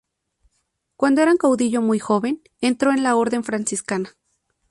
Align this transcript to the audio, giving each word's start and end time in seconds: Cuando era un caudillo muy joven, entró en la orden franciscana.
Cuando 0.95 1.21
era 1.21 1.29
un 1.29 1.37
caudillo 1.37 1.79
muy 1.83 1.99
joven, 1.99 2.41
entró 2.59 2.89
en 2.91 3.03
la 3.03 3.15
orden 3.15 3.43
franciscana. 3.43 4.09